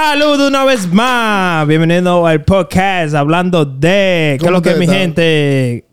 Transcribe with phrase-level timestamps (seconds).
[0.00, 1.66] Saludos una vez más.
[1.66, 4.36] Bienvenido al podcast hablando de.
[4.38, 5.86] ¿Qué es lo que es mi gente?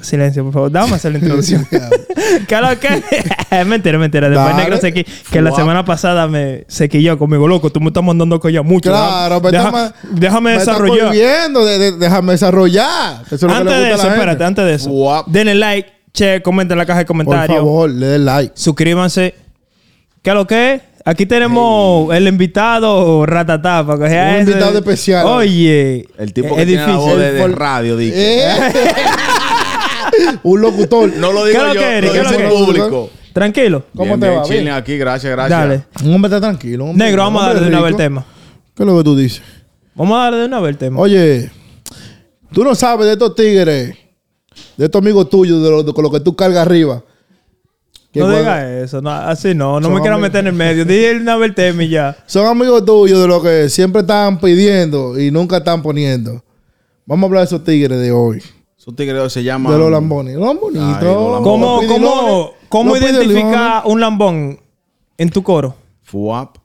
[0.00, 0.72] Silencio, por favor.
[0.72, 1.64] Dame hacer la introducción.
[2.48, 3.66] ¿Qué es lo que es?
[3.68, 4.28] mentira, mentira.
[4.28, 4.64] Después Dale.
[4.64, 7.70] negro se qui- que la semana pasada me se quilló conmigo, loco.
[7.70, 8.90] Tú me estás mandando ya mucho.
[8.90, 11.12] Claro, Deja- me está deja- ma- déjame me desarrollar.
[11.12, 13.22] de- de- déjame desarrollar.
[13.26, 14.14] Eso es lo que Antes de a eso, gente.
[14.16, 15.24] espérate, antes de eso.
[15.28, 17.58] Denle like, che, comenten en la caja de Por comentarios.
[17.58, 18.52] favor, le den like.
[18.56, 19.36] Suscríbanse.
[20.20, 20.82] ¿Qué es lo que es?
[21.04, 23.84] Aquí tenemos el invitado Ratatá.
[23.84, 25.26] para coger Un ese- invitado especial.
[25.26, 26.06] Oye.
[26.16, 27.98] El tipo es que tiene la voz de, radio.
[28.00, 28.48] Eh.
[30.42, 31.12] Un locutor.
[31.16, 32.52] No lo ¿Qué digo lo yo, lo ¿Qué dice lo el que eres?
[32.52, 33.10] público.
[33.32, 33.84] Tranquilo.
[33.96, 34.44] ¿Cómo Bien, te bien, va?
[34.44, 34.74] chilling Bien.
[34.76, 35.58] aquí, gracias, gracias.
[35.58, 35.84] Dale.
[36.04, 36.84] Un hombre está tranquilo.
[36.86, 38.02] hombre- Negro, vamos un a darle hombre de una vez el rico.
[38.02, 38.24] tema.
[38.76, 39.42] ¿Qué es lo que tú dices?
[39.94, 41.00] Vamos a darle de una vez el tema.
[41.00, 41.50] Oye,
[42.52, 43.96] tú no sabes de estos tigres,
[44.76, 47.02] de estos amigos tuyos, de lo, de con lo que tú cargas arriba.
[48.12, 49.00] Que no cuando- digas eso.
[49.00, 49.80] No, así no.
[49.80, 50.20] No Son me amigos.
[50.20, 50.84] meter en el medio.
[50.84, 52.16] Dile una vez el tema y ya.
[52.26, 56.44] Son amigos tuyos de lo que siempre están pidiendo y nunca están poniendo.
[57.06, 58.42] Vamos a hablar de esos tigres de hoy.
[58.76, 59.72] Su tigre se llama.
[59.72, 60.36] De los lambones.
[60.36, 60.96] Los bonitos.
[60.98, 61.42] Ay, los lambones.
[61.42, 64.60] ¿Cómo, Los cómo, cómo identificar un lambón
[65.16, 65.74] en tu coro?
[66.02, 66.56] Fuap.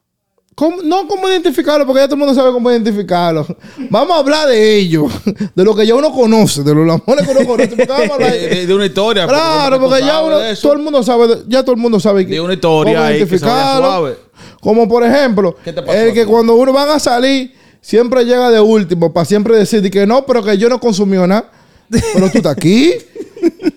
[0.59, 3.45] ¿Cómo- No cómo identificarlo, porque ya todo el mundo sabe cómo identificarlo.
[3.91, 5.11] Vamos a hablar de ellos,
[5.55, 7.75] de lo que ya uno conoce, de los lambones que uno conoce.
[7.77, 9.27] De, de- una historia.
[9.27, 12.53] Claro, porque ya uno, todo el mundo sabe, ya todo el mundo sabe De una
[12.55, 14.15] historia cómo que identificarlo.
[14.59, 18.49] Como por ejemplo, ¿Qué te pasó el que cuando uno van a salir, siempre llega
[18.49, 21.51] de último, para siempre decir de que no, pero que yo no consumió nada.
[21.89, 22.93] Pero tú estás aquí.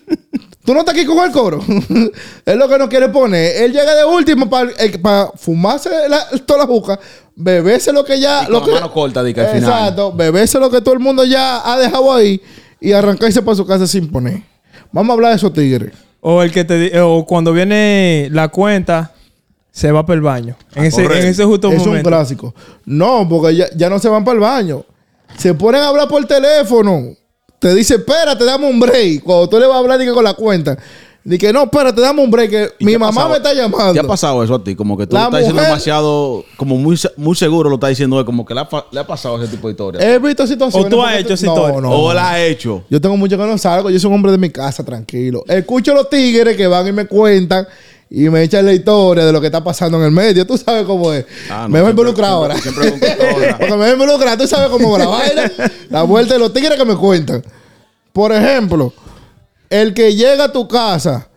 [0.63, 1.59] Tú no estás aquí con el coro.
[2.45, 3.63] es lo que no quiere poner.
[3.63, 6.99] Él llega de último para fumarse la- toda la juca,
[7.35, 8.43] beberse lo que ya.
[8.43, 9.63] Y con lo la que, mano corta, di que al final.
[9.69, 12.39] Exacto, beberse lo que todo el mundo ya ha dejado ahí
[12.79, 14.43] y arrancarse para su casa sin poner.
[14.91, 15.93] Vamos a hablar de esos tigres.
[16.19, 19.13] O el que te o cuando viene la cuenta,
[19.71, 20.55] se va para el baño.
[20.75, 22.09] En ese, en ese justo es un momento.
[22.09, 22.53] clásico.
[22.85, 24.85] No, porque ya, ya no se van para el baño.
[25.37, 27.15] Se ponen a hablar por teléfono.
[27.61, 29.21] Te dice, espérate, dame un break.
[29.23, 30.75] Cuando tú le vas a hablar dice, con la cuenta.
[31.23, 32.49] Dice, no, espérate, dame un break.
[32.49, 33.29] Que ¿Y mi mamá pasado?
[33.29, 33.93] me está llamando.
[33.93, 34.73] ¿Te ha pasado eso a ti?
[34.75, 38.25] Como que tú La lo estás diciendo demasiado, como muy, muy seguro lo estás diciendo,
[38.25, 40.01] como que le ha, fa- le ha pasado ese tipo de historia.
[40.01, 40.87] He visto situaciones.
[40.87, 41.81] ¿O tú has hecho esa no, historia?
[41.81, 42.13] No, o no.
[42.15, 42.83] la ha hecho.
[42.89, 43.91] Yo tengo mucho que no salgo.
[43.91, 45.43] Yo soy un hombre de mi casa, tranquilo.
[45.47, 47.67] Escucho los tigres que van y me cuentan
[48.13, 50.45] y me echan la historia de lo que está pasando en el medio.
[50.45, 51.25] Tú sabes cómo es.
[51.49, 52.57] Ah, no, me voy a involucrar ahora.
[52.57, 52.91] siempre-.
[53.57, 54.37] Porque me voy a involucrar.
[54.37, 55.51] Tú sabes cómo la vaina.
[55.89, 57.41] La vuelta de los tigres que me cuentan.
[58.11, 58.93] Por ejemplo,
[59.69, 61.29] el que llega a tu casa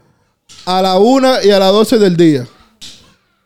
[0.66, 2.44] a la una y a las 12 del día.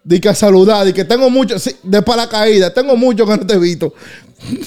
[0.03, 3.47] Di que a saludar, di que tengo mucho, sí, de paracaídas, tengo mucho que no
[3.47, 3.93] te he visto.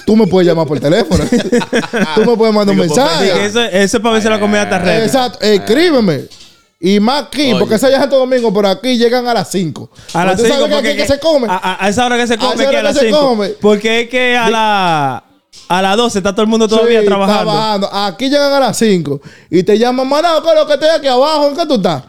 [0.05, 1.23] Tú me puedes llamar por teléfono.
[2.15, 3.43] Tú me puedes mandar un Digo, por mensaje.
[3.43, 5.03] Eso, eso es para ver si la comida está rica.
[5.03, 6.40] Exacto, escríbeme.
[6.83, 7.59] Y más aquí, Oye.
[7.59, 9.89] porque esa ya es Santo Domingo, por aquí llegan a las 5.
[10.13, 11.47] A las ¿Tú 5 sabes que que se come?
[11.47, 13.19] A, a- a esa hora que se come, esa que a las que se 5.
[13.19, 13.47] come.
[13.49, 15.23] Porque es que a la
[15.67, 17.87] a las 12 está todo el mundo todavía Sí, trabajando.
[17.93, 21.07] Aquí llegan a las 5 y te llaman, manado, ¿qué es lo que estoy aquí
[21.07, 21.49] abajo?
[21.49, 22.03] ¿En qué tú estás?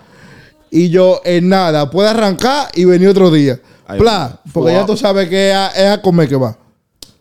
[0.71, 3.61] Y yo, en nada, puedo arrancar y venir otro día.
[3.87, 4.87] Ahí Pla, porque ya Wow.
[4.87, 6.56] tú sabes que es a, es a comer que va.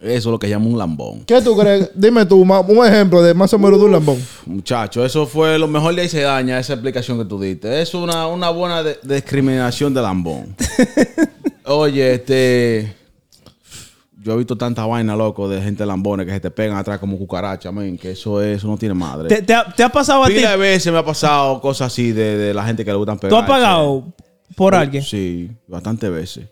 [0.01, 1.23] Eso es lo que llama un lambón.
[1.25, 1.91] ¿Qué tú crees?
[1.93, 4.17] Dime tú, un ejemplo de más o menos de un lambón.
[4.47, 7.81] Muchacho, eso fue lo mejor de ahí se daña, esa explicación que tú diste.
[7.81, 10.55] Es una, una buena de- discriminación de lambón.
[11.65, 12.95] Oye, este.
[14.23, 17.17] Yo he visto tanta vaina, loco, de gente lambones que se te pegan atrás como
[17.17, 19.27] cucaracha, men, que eso es, eso no tiene madre.
[19.29, 20.33] ¿Te, te ha, te ha pasado a ti?
[20.35, 23.17] Pila de veces me ha pasado cosas así de, de la gente que le gustan
[23.17, 23.31] pegar.
[23.31, 24.03] ¿Tú has pagado
[24.55, 25.03] por alguien?
[25.03, 26.45] Sí, bastantes veces.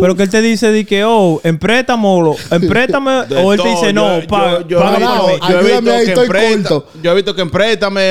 [0.00, 1.40] Pero que él te dice de que, oh,
[2.68, 5.58] préstame, De o él te dice, no, Yo- paga, yo- yo paga he visto- yo
[5.58, 5.64] he
[6.04, 6.14] que
[6.68, 6.86] corto.
[7.02, 7.42] Yo he visto que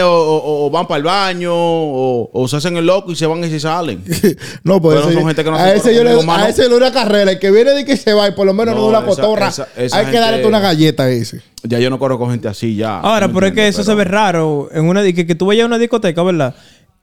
[0.03, 3.25] o, o- o van para el baño o, o se hacen el loco y se
[3.25, 4.03] van y se salen.
[4.63, 6.43] No, pues Pero ese- son gente que no a se ese yo le, mano.
[6.43, 7.31] a ese le una carrera.
[7.31, 9.11] El que viene de que se va y por lo menos no, No, da una
[9.11, 9.47] esa- cotorra.
[9.47, 11.41] esa- esa Hay que darle una galleta a ese.
[11.63, 12.99] Ya yo no corro con gente así ya.
[12.99, 14.67] Ahora, ¿tú me pero es que eso se ve raro.
[14.73, 16.53] En una, que, que tú vayas a una discoteca, ¿verdad?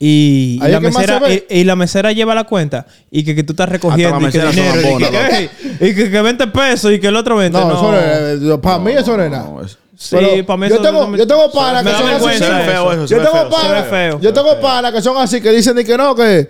[0.03, 3.53] Y, y la mesera, y, y la mesera lleva la cuenta y que, que tú
[3.53, 5.49] estás recogiendo Hasta y que dinero son y que, lambonas, "Ey",
[5.79, 7.55] y que, que 20 pesos y que el otro 20.
[7.59, 9.43] No, No, eso no, para mí eso no es nada.
[9.43, 9.61] No,
[9.95, 10.15] Sí,
[10.47, 12.29] para mí yo eso tengo, no yo tengo panas que son así.
[12.43, 12.45] eso.
[12.45, 15.95] feo eso, se Yo tengo panas, yo tengo panas que son así que dicen que
[15.95, 16.49] no, que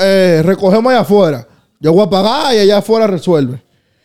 [0.00, 1.46] eh, recogemos allá afuera.
[1.80, 3.62] Yo voy a pagar y allá afuera resuelve.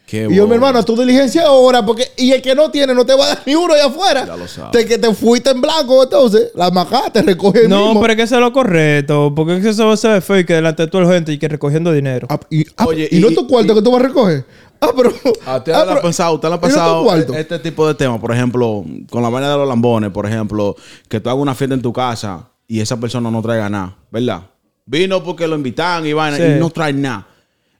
[0.07, 0.47] Qué Y yo, bobo.
[0.47, 3.27] mi hermano, tu diligencia ahora, porque, y el que no tiene no te va a
[3.27, 4.25] dar ni uno allá afuera.
[4.25, 4.71] Ya lo sabes.
[4.71, 7.99] Te, que te fuiste en blanco, entonces, la macá te recoge No, mismo.
[8.01, 9.33] pero es que eso es lo correcto.
[9.35, 11.37] Porque es que eso se ve feo y que delante de toda la gente y
[11.37, 12.25] que recogiendo dinero.
[12.29, 14.45] Ah, y, ah, Oye, y, no y- tu cuarto que tú vas a recoger.
[14.79, 15.11] Ah, pero.
[15.45, 16.73] ¿A usted ah, ha pasado, usted le ha ¿y no tu
[17.07, 18.19] pasado este tipo de temas?
[18.21, 20.75] Por ejemplo, con la vaina de los lambones, por ejemplo,
[21.09, 24.43] que tú hagas una fiesta en tu casa y esa persona no traiga nada, ¿verdad?
[24.85, 26.43] Vino porque lo invitan y vaina Sí.
[26.55, 27.26] y no trae nada.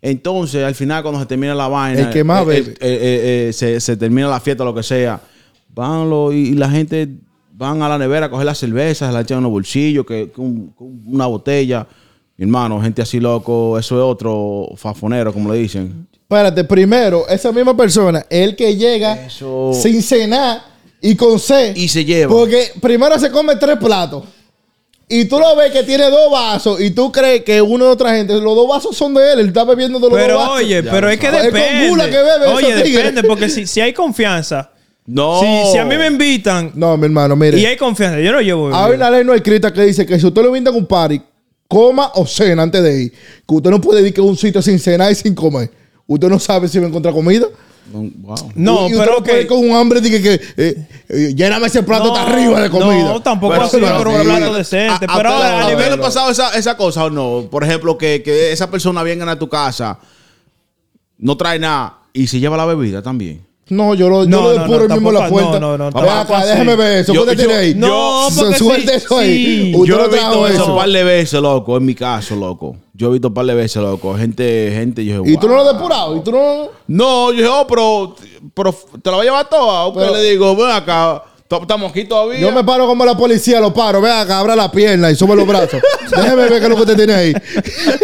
[0.02, 2.72] Entonces, al final, cuando se termina la vaina, El que más bebe.
[2.80, 5.20] eh, eh, se, se termina la fiesta, lo que sea,
[5.74, 7.10] van los, y, y la gente
[7.54, 10.40] van a la nevera a coger las cervezas, la echan en los bolsillos, que, que
[10.42, 11.88] un- que una botella.
[12.38, 16.08] Mi hermano, gente así loco, eso es otro fafonero, como le dicen.
[16.14, 20.62] Espérate, primero, esa misma persona, el que llega Eso- sin cenar
[21.02, 21.76] y con sed.
[21.76, 22.32] Y se lleva.
[22.32, 24.24] Porque primero se come tres platos.
[25.10, 28.14] Y tú lo ves que tiene dos vasos y tú crees que uno de otra
[28.14, 30.58] gente, los dos vasos son de él, él está bebiendo de los Pero dos vasos.
[30.58, 31.46] oye, Ya pero es que sabes.
[31.46, 31.90] Es con depende.
[31.90, 34.70] gula que bebe oye, depende, porque si, si hay confianza,
[35.06, 35.40] No.
[35.40, 37.58] si, si a mí me invitan No, mi hermano, mire.
[37.58, 38.76] y hay confianza, yo no llevo.
[38.76, 41.22] Hay una ley no escrita que dice que si usted lo invita a un party,
[41.70, 43.12] coma o cena antes de ir.
[43.48, 45.72] Que usted no puede ir que a un sitio sin cenar y sin comer.
[46.06, 47.48] Usted no sabe si va a encontrar comida.
[47.92, 48.52] Wow.
[48.56, 49.48] No, Y usted pero que.
[49.48, 53.04] con un hambre y que, que eh, eh, lléname ese plato hasta arriba de comida.
[53.04, 55.06] No, tampoco Pero- así, pero- pero un plato decente.
[55.08, 57.48] ¿A, pero a, ahora, a a nivel pasado esa, esa cosa o no?
[57.50, 60.00] Por ejemplo, que, que esa persona venga a tu casa,
[61.18, 63.46] no trae nada y se lleva la bebida también.
[63.70, 65.60] No, yo lo, yo No, lo depuro no, mismo en la puerta.
[65.60, 66.48] no, no, no, así.
[66.48, 67.14] déjeme ver eso.
[67.14, 67.76] Yo- ¿Qué tiene ahí?
[67.76, 69.46] No, Suelte sí, eso ahí.
[69.46, 69.74] sí.
[69.76, 70.72] Usted Yo no he visto eso eso.
[70.74, 72.78] un par de veces, loco, en mi caso, loco.
[72.98, 74.16] Yo he visto un par de veces, loco.
[74.18, 76.18] Gente, gente, yo dije, Y tú no lo has depurado.
[76.18, 76.70] Y tú no...
[76.88, 78.16] No, yo dije, oh, pero,
[78.56, 79.86] pero te la voy a llevar toda.
[79.86, 80.56] ¿O qué Pero- le digo?
[80.56, 82.40] Ven acá, estamos aquí todavía.
[82.40, 84.02] Yo me paro como la policía, lo paro.
[84.02, 85.82] Ve acá, abra la pierna y sube los brazos.
[86.16, 87.34] Déjeme ver qué es lo que usted tiene ahí.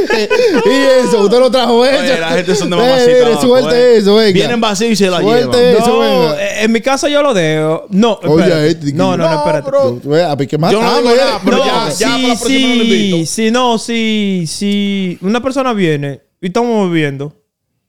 [0.66, 2.00] y eso, usted lo trajo eso.
[2.02, 3.42] Oye, la gente son de Ve, mamacita.
[3.42, 3.98] Suelte eh.
[3.98, 4.32] eso, venga.
[4.34, 5.82] Vienen vacíos y se la Suelte llevan.
[5.84, 6.44] eso, No, venga.
[6.44, 7.86] eh, en mi caso yo lo dejo.
[7.90, 8.94] No, Oye, espérate.
[8.94, 9.70] no, no, no, no, espérate.
[9.70, 10.02] bro.
[10.04, 11.18] Yo- a ¿qué más Yo no digo eh?
[11.18, 13.18] nada, pero no, ya- ya para la sí, próxima no lo invito.
[13.18, 15.18] sí, sí, no, sí, sí.
[15.22, 17.34] Una persona viene y estamos bebiendo.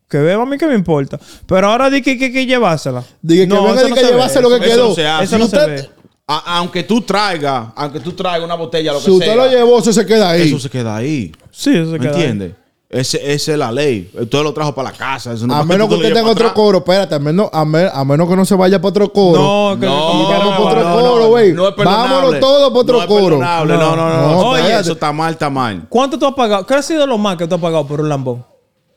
[0.08, 1.18] Que beba a mí que me importa.
[1.46, 3.02] Pero ahora di que, que, que llevársela.
[3.22, 4.10] Dije que venga no que se ve.
[4.12, 4.88] llevase lo que Eso quedó.
[4.90, 5.24] no se hace.
[5.24, 5.90] Eso Si no se usted- ve.
[6.26, 9.46] A- aunque tú traigas, aunque tú traigas una botella, lo que Si usted sea, lo
[9.46, 10.48] llevó, eso se queda ahí.
[10.48, 11.32] eso se queda ahí.
[11.50, 12.22] Sí, eso se ¿Me queda ahí.
[12.22, 12.52] entiendes?
[12.88, 14.10] Ese- Esa es la ley.
[14.18, 15.32] Usted lo trajo para la casa.
[15.32, 16.52] Eso no A menos que tú lo usted lleves tenga otro atrás.
[16.54, 19.42] coro, espérate, a menos, a, men- a menos que no se vaya para otro coro.
[19.74, 21.52] No, que No, como vamos me para otro no, coro, güey.
[21.52, 22.14] no es perdonable.
[22.14, 23.24] Vámonos todos para otro no es coro.
[23.24, 23.74] perdonable.
[23.74, 24.16] No, no, no.
[24.16, 24.38] No, no.
[24.50, 24.82] Oye, espérate.
[24.82, 25.86] eso está mal, está mal.
[25.88, 26.64] ¿Cuánto tú has pagado?
[26.64, 28.44] ¿Qué ha sido lo más que tú has pagado por un lambón?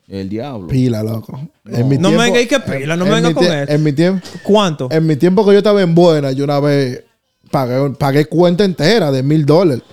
[0.09, 0.67] El diablo.
[0.67, 1.37] Pila, loco.
[1.65, 3.71] En mi No me tiempo- venga y que pila, no me en venga con eso.
[3.73, 4.87] En mi tiempo, ¿Cuánto?
[4.89, 7.03] en mi tiempo que yo estaba en buena, yo una vez
[7.51, 9.83] pagué, pagué cuenta entera de mil dólares.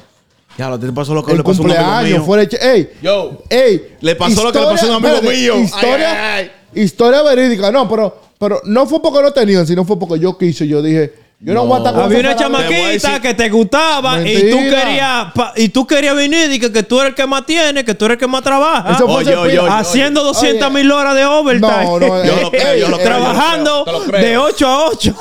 [0.56, 2.24] Ya, lo te pasó lo que El le pasó a un amigo mío.
[2.24, 2.90] fuera de che- ¡Ey!
[3.02, 3.42] Yo.
[3.50, 3.96] ¡Ey!
[4.00, 5.54] Le pasó lo que le pasó a un amigo espérate, mío.
[5.56, 7.72] Ay, Historia, ay, historia verídica.
[7.72, 10.68] No, pero, pero no fue porque no tenían, sino fue porque yo quise.
[10.68, 11.12] Yo dije,
[11.44, 11.66] yo no, No.
[11.66, 15.68] voy a estar con Había una chamaquita que te gustaba y tú querías pa- y
[15.68, 18.14] tú querías venir y que, que tú eres el que más tiene, que tú eres
[18.14, 18.92] el que más trabaja.
[18.94, 20.28] Eso fue Oye, oye, oye, haciendo Oye.
[20.28, 21.84] 200 mil horas de overtime.
[21.84, 23.08] No, no, Yo lo creo, yo lo creo.
[23.08, 24.20] Trabajando Te lo creo.
[24.22, 25.14] de 8 a 8.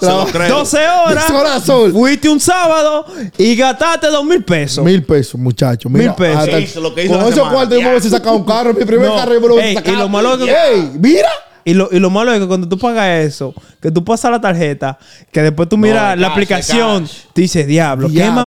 [0.00, 0.48] Se lo creo.
[0.58, 1.64] 12 horas.
[1.64, 1.92] Sol.
[1.92, 3.06] Fuiste un sábado
[3.38, 4.84] y gastaste 2 mil pesos.
[4.84, 5.90] Mil pesos, muchachos.
[5.92, 6.36] Mira, Mil pesos.
[6.38, 6.80] hasta- ¿Qué hizo?
[6.80, 7.54] Lo que hizo Con la esos semana.
[7.54, 7.90] cuartos yo me Ya.
[7.92, 8.74] hubiese sacado un carro.
[8.74, 9.14] Mi primer No.
[9.16, 9.96] carro yo me lo hubiese Ey, y sacado.
[9.98, 10.90] lo malo es que- ¡Ey!
[10.98, 11.28] ¡Mira!
[11.64, 14.40] Y lo, y lo malo es que cuando tú pagas eso, que tú pasas la
[14.40, 14.98] tarjeta,
[15.30, 18.44] que después tú miras la cash, aplicación, te dice, diablo, ¿qué más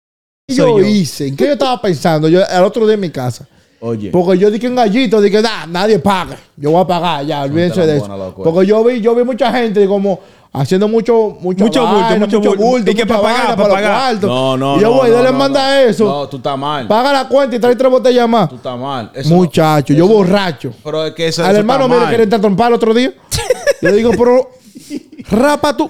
[0.47, 0.85] ¿Qué soy yo yo?
[0.85, 1.27] hice?
[1.27, 2.29] ¿En qué yo estaba pensando?
[2.29, 3.47] Yo al otro día en mi casa.
[3.79, 4.09] Oye.
[4.09, 6.37] Porque yo dije en gallito, dije, nah, nadie paga.
[6.55, 8.27] Yo voy a pagar, ya, olvídense de eso.
[8.29, 8.33] eh.
[8.43, 10.19] Porque yo vi, yo vi mucha gente como
[10.61, 12.63] haciendo mucho, mucho, Mucho bulto, vaina, mucho mucho bulto.
[12.63, 12.91] bulto.
[12.91, 14.23] Y que mucha pa' pagar, para los pagar.
[14.23, 15.89] No, no, Y yo no, voy, no, dale no, manda no.
[15.89, 16.05] eso.
[16.05, 16.87] No, tú estás mal.
[16.87, 18.49] Paga la cuenta y trae tres botellas más.
[18.49, 19.11] Tú estás mal.
[19.13, 20.73] Eso no- Muchacho, yo eso- borracho.
[20.83, 23.13] Pero es que eso, Al eso hermano mío le quieren trompar el otro día.
[23.81, 24.49] Yo digo, pero
[25.29, 25.89] rapa tú.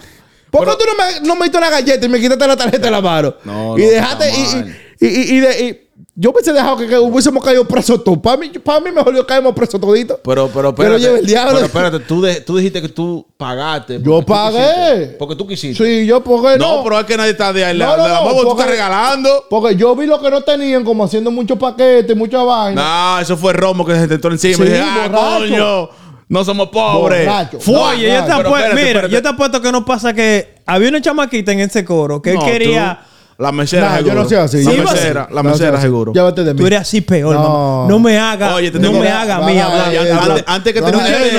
[0.49, 2.85] ¿Por qué tú no me, no me diste una galleta y me quitaste la tarjeta
[2.85, 3.33] de la mano?
[3.43, 4.29] No, y no, dejaste.
[4.29, 4.86] está Y.
[4.99, 5.87] y, y, y de- y-
[6.19, 8.17] yo hubiese dejado que, que hubiésemos caído presos todos.
[8.19, 10.19] Para mí, para mí mejor yo caemos presos toditos.
[10.23, 10.99] Pero, pero, espérate.
[10.99, 11.53] lleve el diablo.
[11.53, 13.99] Pero espérate, tú, de- tú dijiste que tú pagaste.
[14.01, 14.57] Yo pagué.
[14.57, 15.15] quisiste.
[15.19, 15.83] Porque tú quisiste.
[15.83, 16.77] Sí, yo porque no.
[16.77, 17.77] No, pero es que nadie está de ahí.
[17.77, 19.45] No, La, no, la no, tú estás regalando.
[19.49, 23.15] Porque yo vi lo que no tenían, como haciendo muchos paquetes, mucha vaina.
[23.15, 24.55] No, eso fue Romo que se te entró encima.
[24.57, 25.39] Sí, y dije, ah, borracho.
[25.39, 25.89] coño,
[26.29, 27.29] no somos pobres.
[27.59, 27.75] Fue.
[27.75, 29.13] Oye, yo te, Pero apuesto, espérate, mira, espérate.
[29.13, 32.37] yo te apuesto que no pasa que había una chamaquita en ese coro que él
[32.37, 32.99] No, quería.
[33.01, 34.23] tú, la mesera, Nah, yo seguro.
[34.23, 34.63] no soy así.
[34.63, 36.11] La Sí, mesera, la No, mesera, seguro.
[36.13, 36.59] Llévate de mí.
[36.59, 37.87] Tú eres así peor, No.
[37.87, 40.43] No me haga, Oye, te no tengo- me haga a mí hablar.
[40.47, 41.31] antes- que un no, se lleve.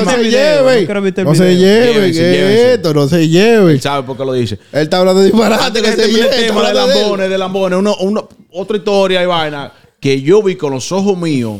[1.25, 2.75] no se lleve.
[2.75, 3.73] Esto, no se lleve.
[3.73, 4.59] Él sabe por qué lo dice.
[4.73, 5.83] Él está hablando de disparate.
[5.83, 7.79] Que se termine lleve, el está tema de lambones, de lambones,
[8.53, 11.59] otra historia y vaina que yo vi con los ojos míos.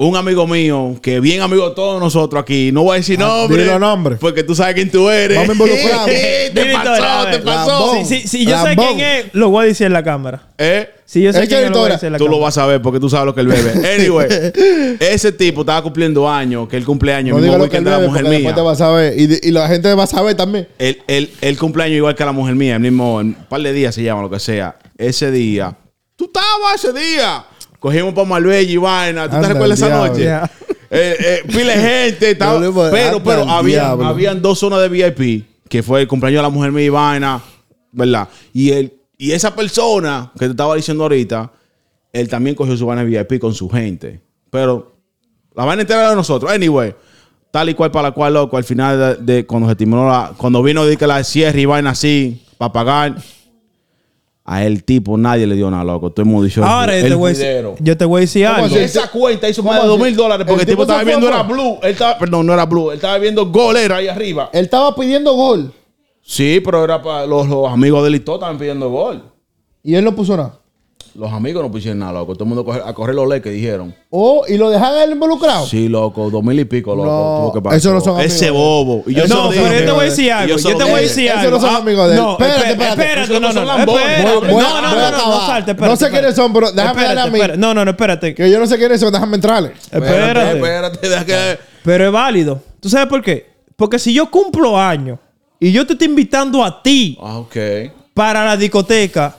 [0.00, 3.26] Un amigo mío, que bien amigo de todos nosotros aquí, no voy a decir Ah,
[3.26, 3.64] nombre.
[3.64, 4.14] dilo nombre.
[4.14, 5.36] Porque tú sabes quién tú eres.
[5.36, 6.06] Vamos a involucrarnos.
[6.06, 7.94] te pasó, te pasó.
[8.04, 10.46] Si, si- si yo sé quién es, lo voy a decir en la cámara.
[10.56, 10.88] ¿Eh?
[11.04, 11.94] Si yo sé quién es, lo voy a historia.
[11.96, 12.44] decir en la Tú lo cámara.
[12.44, 13.72] vas a ver porque tú sabes lo que él bebe.
[13.98, 14.28] Anyway,
[15.00, 17.90] ese tipo estaba cumpliendo años, que el cumpleaños, No el mismo lo que weekend de
[17.90, 18.62] la mujer después te mía.
[18.62, 19.18] vas a ver.
[19.18, 20.68] Y, de- y la gente va a saber también.
[20.78, 23.96] El, el, el cumpleaños igual que la mujer mía, el mismo, un par de días
[23.96, 24.76] se llama, lo que sea.
[24.96, 25.76] Ese día,
[26.14, 27.44] tú estabas ese día.
[27.78, 29.28] Cogimos para Marbella y vaina.
[29.28, 30.12] ¿Tú Anda, te recuerdas esa diablo.
[30.12, 30.28] noche?
[30.90, 31.72] Eh, eh, pile
[32.10, 32.30] gente.
[32.32, 34.06] estaba- Yo le pero, pero al habían, diablo.
[34.06, 37.40] habían dos zonas de VIP, que fue el cumpleaños de la mujer mía y vaina,
[37.92, 38.28] ¿verdad?
[38.52, 41.52] Y él, y esa persona que te estaba diciendo ahorita,
[42.12, 44.20] él también cogió su vaina de VIP con su gente.
[44.50, 44.96] Pero
[45.54, 46.50] la vaina entera era de nosotros.
[46.50, 46.94] Anyway,
[47.50, 50.32] tal y cual para la cual, loco, al final de, de- cuando se terminó la,
[50.36, 53.16] cuando vino de que la cierre y vaina así, para pagar,
[54.50, 56.10] a el tipo nadie le dio nada, loco.
[56.10, 57.74] Todo el mundo dijo Ahora yo el te, voy a decir, juidero.
[57.80, 58.66] yo te voy a decir ¿Cómo algo.
[58.66, 58.78] así?
[58.78, 61.28] Esa cuenta hizo ¿Cómo más de dos mil dólares porque El tipo tipo estaba viendo
[61.28, 61.78] era blue.
[61.82, 62.90] Él estaba, perdón, no era blue.
[62.90, 64.48] Él estaba viendo golera ahí arriba.
[64.52, 65.72] Él estaba pidiendo gol
[66.22, 69.22] Sí, pero era para los, los amigos de Lito estaban pidiendo gol.
[69.82, 70.58] y él no puso nada.
[71.14, 72.34] Los amigos no pusieron nada, loco.
[72.34, 73.92] Todo el mundo coge- a correr los le que dijeron.
[74.10, 75.66] Oh, y lo dejan a él involucrado.
[75.66, 77.06] Sí, loco, dos mil y pico, loco.
[77.08, 77.76] No, tuvo que pagar.
[77.78, 79.02] esos no son amigos Ese bobo.
[79.06, 79.64] Y yo Esos se lo No, dije.
[79.64, 80.48] pero yo te voy a decir algo.
[80.48, 81.08] yo se Yo lo te voy a dije.
[81.08, 81.50] decir Esos algo.
[81.50, 82.20] no son Ah, amigos de él.
[82.22, 83.20] No, Espérate, espérate, espérate.
[83.22, 83.32] espérate.
[83.32, 83.76] No, no no, son no.
[83.78, 84.02] lambones.
[84.08, 84.38] Espérate.
[84.38, 85.46] Voy- voy a- No, no, voy a no, no, acabar.
[85.48, 87.38] salte, No sé espérate, quiénes son, pero déjame Espérate, darle a mí.
[87.38, 87.58] espérate.
[87.58, 88.34] No, no, no, espérate.
[88.34, 89.68] Que yo no sé quiénes son, déjame entrarle.
[89.90, 90.56] Espérate, Espérate.
[90.56, 91.58] espérate, deja que.
[91.82, 92.62] Pero es válido.
[92.80, 93.50] ¿Tú sabes por qué?
[93.76, 95.18] Porque si yo cumplo años
[95.58, 97.56] y yo te estoy invitando a ti Ah, ok.
[98.14, 99.36] para la discoteca,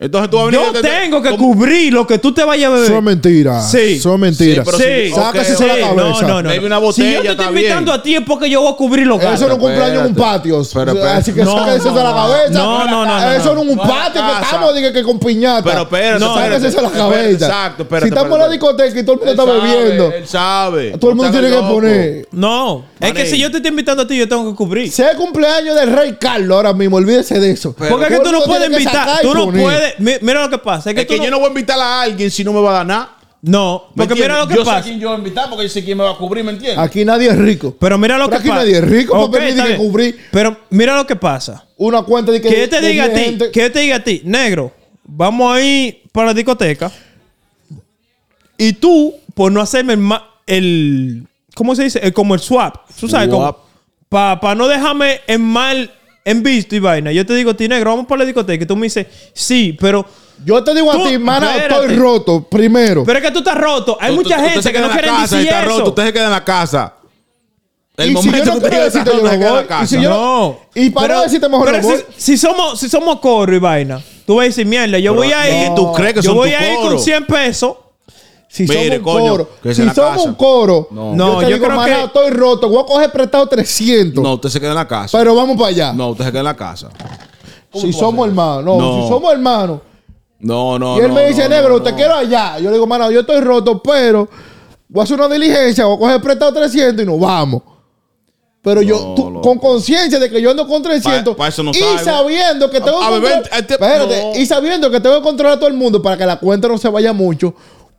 [0.00, 0.60] Entonces tú vas a venir.
[0.64, 2.86] yo te- te- tengo que como- cubrir lo que tú te vayas a beber.
[2.88, 3.68] Son mentiras.
[3.68, 3.98] Sí.
[3.98, 4.64] Son mentiras.
[4.64, 5.78] Sí, pero Sí, si- Sácase ok, eso de ok.
[5.80, 6.26] la no, cabeza.
[6.28, 6.50] no, no.
[6.78, 8.00] Una si yo te estoy invitando bien.
[8.00, 9.94] a ti es porque yo voy a cubrir los Eso no es Pero un cumpleaños
[9.94, 10.38] en un espérate.
[10.38, 10.62] patio.
[10.72, 11.18] Pero espérate.
[11.18, 12.50] Así que No, sácase eso de la no, cabeza.
[12.52, 13.74] no, no, no, no, Eso no es un no.
[13.74, 14.40] No es patio que casa.
[14.44, 15.62] estamos dije, que con piñata.
[15.64, 17.46] Pero espérate, No, sácase eso de la espérate, cabeza.
[17.46, 18.84] exacto, espérate, si estamos en la espérate.
[18.84, 19.52] discoteca y todo el mundo está
[19.82, 20.90] bebiendo, Él sabe.
[20.98, 22.28] todo el mundo No tiene que poner.
[22.30, 23.32] No, es que Manín.
[23.32, 24.92] si yo te estoy invitando a ti, yo tengo que cubrir.
[24.92, 27.72] Sea el cumpleaños del rey Carlos ahora mismo, olvídese de eso.
[27.72, 29.06] Porque es Todo que el tú no mundo puedes tiene que invitar.
[29.08, 29.62] sacar y Tú no poner.
[29.62, 29.87] puedes.
[29.98, 30.90] Mi- Mira lo que pasa.
[30.90, 32.60] Es que, Es que tú yo no voy a invitar a alguien si no me
[32.60, 33.14] va a dar nada.
[33.40, 34.82] No, ¿Me porque mira lo que yo sé pasa.
[34.82, 36.78] quién yo voy a invitar porque yo sé quién me va a cubrir, ¿me entiendes?
[36.78, 37.76] Aquí nadie es rico.
[37.78, 38.60] Pero mira lo Pero que aquí pasa.
[38.62, 40.18] nadie es rico para Ok, permitir está que cubrir.
[40.32, 41.64] Pero mira lo que pasa.
[41.76, 42.50] Una cuenta de que.
[42.50, 44.72] Yo te diga a 10 ti, gente- que yo te diga a ti, negro,
[45.04, 46.90] vamos a ir para la discoteca.
[48.56, 50.08] Y tú, por no hacerme el,
[50.46, 52.00] el ¿cómo se dice?
[52.02, 52.76] El, como el swap.
[52.98, 53.28] ¿Tú sabes?
[53.30, 53.56] Swap.
[54.08, 55.92] Para no dejarme en mal,
[56.30, 57.12] en visto y vaina.
[57.12, 58.64] Yo te digo a ti, negro, vamos para la discoteca.
[58.64, 60.04] Y tú me dices, sí, pero...
[60.44, 61.80] Yo te digo Tú- a ti, mana, espérate.
[61.82, 62.42] estoy roto.
[62.48, 63.02] Primero.
[63.04, 63.98] Pero es que tú estás roto.
[64.00, 65.68] Hay Tú- mucha tú- gente que no casa, decir está eso.
[65.78, 66.94] roto, usted se queda en la casa.
[67.96, 69.38] El Y si momento yo no que quiero decirte, yo no voy.
[69.38, 69.84] la casa.
[69.84, 70.60] Y si yo- No.
[70.76, 71.98] Y para no decirte mejor pero no voy.
[72.16, 75.24] si, si somos, si somos coro y vaina, tú vas a decir, mierda, yo Pero
[75.24, 75.74] voy a ir.
[75.74, 77.74] tú crees que yo son voy a ir con 100 pesos.
[78.50, 80.28] Si Mire, somos un coño, coro, que si la somos casa.
[80.28, 81.14] un coro, No.
[81.16, 84.24] yo te yo digo, creo maná, que- estoy roto, voy a coger prestado 300.
[84.24, 85.18] No, usted se queda en la casa.
[85.18, 85.92] Pero vamos para allá.
[85.92, 86.88] No, usted se queda en la casa.
[87.74, 89.02] si somos hermanos, no, No.
[89.02, 89.80] si somos hermanos.
[90.40, 91.96] No, no, y él no, me dice, no, negro, no, te no.
[91.96, 92.58] quiero allá.
[92.58, 94.26] Yo le digo, mano, yo estoy roto, pero
[94.88, 97.62] voy a hacer una diligencia, voy a coger prestado 300 y nos vamos.
[98.62, 99.40] Pero yo, No, tú- loco.
[99.42, 101.98] con conciencia de que yo ando con 300 Pa- pa' eso no y salgo.
[102.04, 104.40] sabiendo que tengo A- a que beber, controlar- este- espérate, no.
[104.40, 106.78] y sabiendo que tengo que controlar a todo el mundo para que la cuenta no
[106.78, 107.54] se vaya mucho,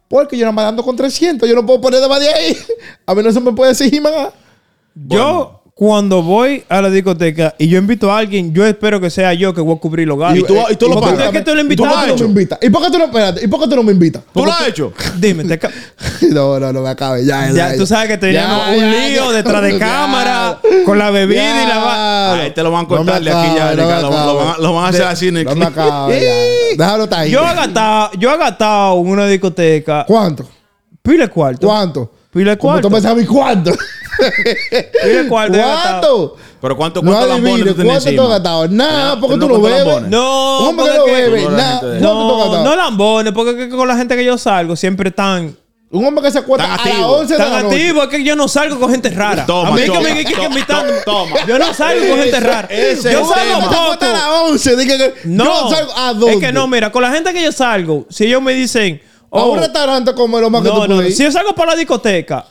[0.09, 2.57] porque yo nada más ando con 300, yo no puedo poner de más de ahí.
[3.05, 4.29] A mí no se me puede exigir más.
[4.95, 9.33] Yo, cuando voy a la discoteca y yo invito a alguien, yo espero que sea
[9.33, 10.39] yo que voy a cubrir los gastos.
[10.39, 11.13] Y tú- y tú lo pagas.
[11.15, 12.05] tú lo ¿Y por qué invitas.
[12.05, 12.59] tú no me invitas?
[12.61, 14.21] ¿Y por qué tú no, espérate, ¿y por qué tú no me invitas?
[14.33, 14.91] ¿Tú lo has hecho?
[15.17, 15.57] Dime, te
[16.33, 17.25] No, no, no me acabe.
[17.25, 21.63] Ya, ya, tú sabes que teníamos Ya, un lío detrás de cámara con la bebida
[21.63, 23.73] y la va- A este lo van a cortar de aquí ya.
[23.73, 26.21] no acá, Lo, van, a- lo van a hacer así en el No me acabe,
[26.21, 26.33] ya.
[26.77, 27.31] Déjalo estar ahí.
[27.31, 30.45] Yo he gastado, yo he gastado en una discoteca ¿Cuánto?
[31.01, 31.65] pile cuarto.
[31.67, 32.11] ¿Cuánto?
[32.33, 32.89] Pile ¿Cómo cuarto.
[32.89, 33.71] tú me sabes cuánto?
[34.19, 35.27] Gastado.
[35.29, 36.35] ¿Cuánto?
[36.61, 38.27] Pero ¿cuánto, No cuántos lambones tú tienes ¿cuánto tú has encima?
[38.27, 38.67] gastado?
[38.67, 40.01] Nada, porque no tú no bebes.
[40.09, 41.79] No, Un hombre que no es que- bebe, Tú no nada.
[41.79, 45.55] ¿Cuánto No, no lambones, porque que con la gente que yo salgo siempre están
[45.91, 47.07] Un hombre que se acuesta a las activo.
[47.07, 47.75] 11 de tan la noche.
[47.77, 48.03] activos.
[48.03, 49.45] Es que yo no salgo con gente rara.
[49.45, 50.85] Toma, a mí que toma, me que toma, invitar.
[51.05, 51.35] toma.
[51.47, 52.67] Yo no salgo con gente rara.
[52.69, 54.05] ese yo salgo acuesta a poco.
[54.05, 54.75] las 11.
[54.75, 56.33] Dije que No, yo salgo a 12.
[56.33, 59.37] es que no, mira, con la gente que yo salgo, si ellos me dicen, A
[59.39, 61.71] oh, un restaurante como lo más que no, tú no, puedes si yo salgo para
[61.71, 62.45] la discoteca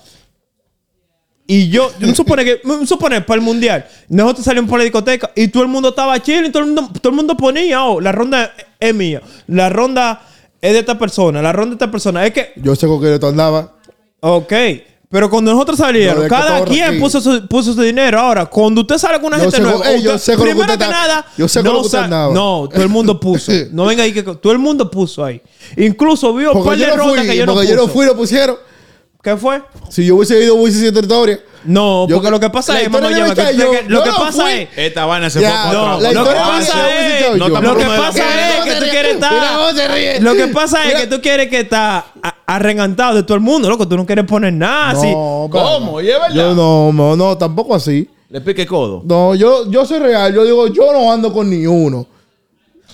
[1.50, 4.84] y yo, yo me supone que, me supone para el mundial, nosotros salimos para la
[4.84, 7.82] discoteca y todo el mundo estaba chill y todo el mundo, todo el mundo ponía,
[7.84, 10.20] oh, la ronda es mía, la ronda
[10.60, 12.26] es de esta persona, la ronda de esta persona.
[12.26, 13.66] Es que, Yo sé con qué tú andabas.
[14.20, 14.52] ok,
[15.10, 18.20] pero cuando nosotros salieron, cada quien puso su, puso su dinero.
[18.20, 20.50] Ahora, cuando usted sale con una Yo gente con- nueva, yo sé con lo que
[20.54, 22.34] primero usted que nada, yo sé no, usted andaba.
[22.34, 23.50] no, todo el mundo puso.
[23.72, 25.40] no venga ahí que todo el mundo puso ahí.
[25.78, 27.76] Incluso vio un par de no rondas que yo no Porque puse.
[27.78, 28.56] yo no fui, lo pusieron.
[29.22, 29.60] ¿Qué fue?
[29.90, 31.38] Si yo hubiese ido, hubiese sido territorio.
[31.64, 33.00] No, Yo- porque lo que pasa es, llama,
[33.34, 34.52] que- yo- que- lo que no pasa fui.
[34.52, 36.12] es, Esta vaina se Ya, fue no, otra.
[36.12, 40.46] lo que pasa es- no lo que pasa es que tú quieres estar, lo que
[40.48, 43.96] pasa es que tú quieres que estar a- arrengantado de todo el mundo, loco, tú
[43.96, 45.10] no quieres poner nada así.
[45.10, 46.00] No, ¿Cómo?
[46.00, 46.34] ¿Y es verdad?
[46.34, 48.08] Yo no, no, no, tampoco así.
[48.30, 49.02] Le pique codo.
[49.04, 50.32] No, yo, yo soy real.
[50.32, 52.06] Yo digo, yo no ando con ni uno.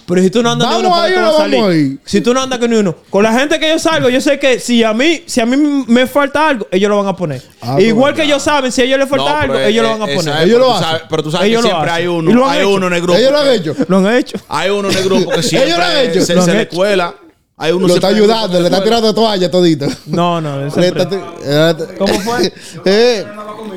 [0.06, 1.98] Pero si tú no andas ¿Vamos ni uno, ¿para ahí vas a salir?
[2.04, 2.94] Si tú no andas con ni uno.
[3.08, 5.56] Con la gente que yo salgo, yo sé que si a mí, si a mí
[5.86, 7.42] me falta algo, ellos lo van a poner.
[7.62, 9.98] Ah, Igual que ellos saben, si a ellos les falta No, algo, ellos es- lo
[9.98, 10.34] van a es- poner.
[10.36, 10.84] es- Ellos pero lo tú hacen.
[10.88, 12.46] sabes- Pero tú sabes Ellos que siempre hay uno.
[12.48, 12.70] Hay hecho.
[12.70, 13.18] uno en el grupo.
[13.18, 13.76] Ellos lo han hecho.
[13.88, 14.38] Lo han hecho.
[14.48, 16.20] Hay uno en el grupo que Ellos lo han siempre hecho.
[16.26, 17.14] se, se le cuela.
[17.56, 19.86] Hay uno Lo está ayudando, que le está tirando toalla todito.
[20.06, 20.66] No, no.
[20.66, 22.52] ese eh, ¿Cómo fue?
[22.84, 23.24] Eh,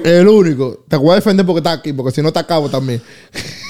[0.03, 0.83] el único.
[0.87, 3.01] Te voy a defender porque está aquí, porque si no te acabo también.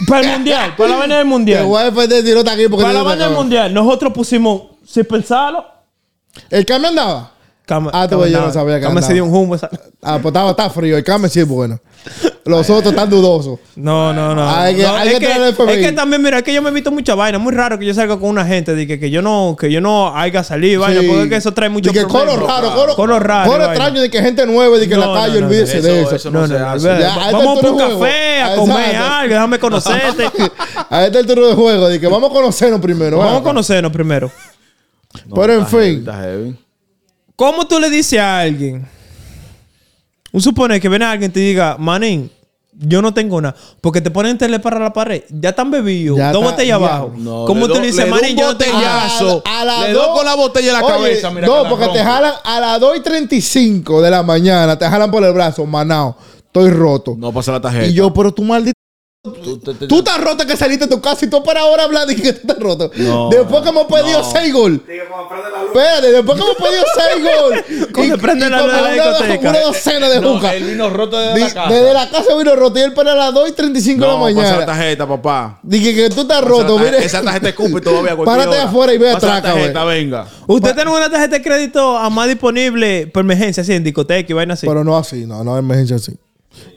[0.07, 1.65] Para el mundial, para la vaina del Te mundial.
[1.65, 3.35] voy a defender si no está aquí porque Para si la no te vaina del
[3.35, 5.65] mundial, nosotros pusimos, sin pensarlo,
[6.49, 7.31] ¿El cambio andaba?
[7.69, 9.05] Ah, tú, yo no sabía que andaba.
[9.05, 9.55] se dio un humo.
[9.55, 9.69] esa-
[10.01, 10.95] Ah, pues estaba, está frío.
[10.97, 11.79] El cambio sí es bueno.
[12.45, 13.59] Los otros están dudosos.
[13.75, 14.49] No, no, no.
[14.49, 16.69] Hay que- No, hay es, que el es que también, mira, es que yo me
[16.69, 17.37] he visto mucha vaina.
[17.39, 19.81] Muy raro que yo salga con una gente de que, que yo no que yo
[19.81, 21.07] no haya salido, vaina, Sí.
[21.07, 23.73] porque es que eso trae mucho que coro raro, coro, Coro raro, Coro vaina.
[23.73, 25.87] extraño de que gente nueva y de que No, la calle no, no, olvídese eso-
[25.87, 26.15] de eso.
[26.15, 26.69] eso No, no, se no.
[26.69, 26.87] hace.
[26.87, 29.13] Ya, ahí Vamos por un café, a Ah, comer exacto.
[29.13, 30.23] algo, déjame conocerte.
[30.89, 31.87] Ahí está el turno de juego.
[31.89, 33.17] De que vamos a conocernos primero.
[33.17, 34.31] Vamos a conocernos primero.
[35.35, 35.71] Pero en está
[36.21, 36.59] heavy, fin.
[37.37, 38.85] ¿Cómo tú le dices a alguien?
[40.33, 42.29] Un supone que viene alguien y te diga, manín,
[42.73, 43.55] yo no tengo nada.
[43.79, 45.23] Porque te ponen tele para la pared.
[45.29, 46.17] Ya están bebidos.
[46.17, 46.85] Ya Dos está- botellas ya.
[46.87, 47.13] abajo.
[47.15, 49.03] No, ¿Cómo le tú do- le dices, le manín, yo no tengo nada?
[49.07, 49.43] botellazo.
[49.45, 51.63] A la Le dos- doy con la botella en la Oye, cabeza, mira No, que
[51.63, 52.11] la porque te rompo.
[52.11, 54.77] jalan a las 2 y 35 de la mañana.
[54.77, 55.65] Te jalan por el brazo.
[55.65, 56.17] Manao.
[56.37, 57.15] Estoy roto.
[57.17, 57.85] No pasa la tarjeta.
[57.85, 58.73] y yo, pero tú maldito.
[59.33, 61.83] Tú, te- te- Tú estás roto que saliste de tu casa y tú para ahora
[61.83, 62.91] hablar de que tú estás roto.
[62.95, 64.31] No, después que hemos pedido no.
[64.31, 64.83] 6 gol.
[64.87, 67.87] Espérate, después que hemos pedido 6 gol.
[68.07, 69.49] Y, prende la luz de la una, discoteca.
[69.49, 71.73] una docena de No, vino roto desde la casa.
[71.73, 74.19] Desde la casa vino roto y él para las 2 y 35 no, de la
[74.19, 74.65] pasa la mañana.
[74.65, 75.59] tarjeta, papá.
[75.63, 77.05] Dije que tú estás Pasa roto, la tarjeta- mire.
[77.05, 78.15] Esa tarjeta escupe todavía.
[78.17, 78.63] Párate hora.
[78.63, 80.27] afuera y ve Pasa atrás, tarjeta, venga.
[80.47, 84.33] ¿Usted tiene una tarjeta de crédito a más disponible por emergencia, así en discoteca y
[84.33, 84.67] vaina así?
[84.67, 86.13] Pero no así, no, no es emergencia así.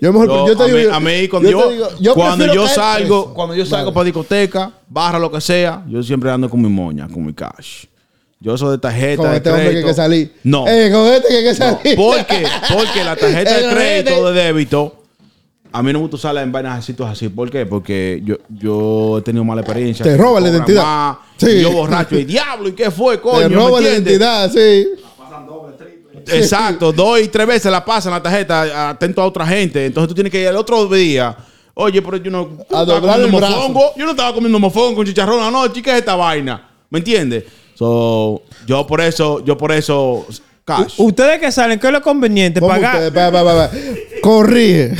[0.00, 2.14] Yo mejor, Yo, yo te a, mí, digo, a mí, cuando yo, te digo, yo
[2.14, 3.34] cuando yo salgo, preso.
[3.34, 3.94] cuando yo salgo Vale.
[3.94, 7.84] para discoteca, barra lo que sea, yo siempre ando con mi moña, con mi cash.
[8.42, 9.86] Yo soy de tarjeta Con de este que hay crédito.
[9.88, 10.34] que salir.
[10.44, 10.66] No.
[10.66, 11.94] Eh, con este que hay que salir.
[11.96, 12.44] ¿Por qué?
[12.72, 14.32] Porque la tarjeta Eh, de crédito este.
[14.32, 14.96] de débito,
[15.72, 17.28] a mí no me gusta usarla en vainas así, así.
[17.28, 17.66] ¿Por qué?
[17.66, 20.02] Porque yo, yo he tenido mala experiencia.
[20.04, 20.82] Te Me roban la identidad.
[20.82, 21.50] más, Sí.
[21.50, 23.40] y Yo borracho y diablo, ¿y qué fue, coño?
[23.40, 24.88] Te ¿Me roba la identidad, sí.
[26.28, 29.86] Exacto, dos y tres veces la pasan la tarjeta atento a otra gente.
[29.86, 31.36] Entonces tú tienes que ir el otro día.
[31.74, 33.92] Oye, pero yo no, yo no estaba comiendo mofongo.
[33.96, 35.82] Yo no estaba comiendo mofongo con chicharrón anoche.
[35.82, 36.68] ¿Qué es esta vaina?
[36.90, 37.44] ¿Me entiendes?
[37.74, 40.26] So, yo por eso, yo por eso,
[40.64, 40.94] cash.
[40.98, 42.60] Ustedes que salen, ¿qué es lo conveniente?
[42.60, 43.12] ¿Cómo Pagar.
[43.12, 43.70] Pa, pa, pa, pa.
[44.20, 44.94] Corrige.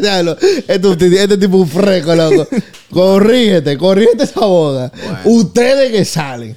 [0.00, 2.48] Diablo, este, este tipo es un freco, loco.
[2.90, 4.92] Corrígete, corrígete esa boda.
[5.24, 6.56] Ustedes que salen.